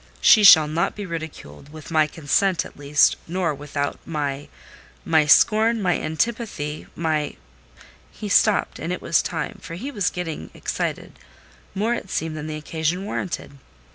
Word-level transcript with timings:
She 0.19 0.43
shall 0.43 0.67
not 0.67 0.95
be 0.95 1.05
ridiculed, 1.05 1.69
with 1.71 1.91
my 1.91 2.07
consent, 2.07 2.65
at 2.65 2.75
least; 2.75 3.17
nor 3.27 3.53
without 3.53 3.99
my—my 4.03 5.25
scorn—my 5.27 5.95
antipathy—my—" 5.95 7.35
He 8.11 8.27
stopped: 8.27 8.79
and 8.79 8.91
it 8.91 8.99
was 9.03 9.21
time—for 9.21 9.75
he 9.75 9.91
was 9.91 10.09
getting 10.09 10.49
excited—more 10.55 11.93
it 11.93 12.09
seemed 12.09 12.35
than 12.35 12.47
the 12.47 12.55
occasion 12.55 13.05
warranted. 13.05 13.59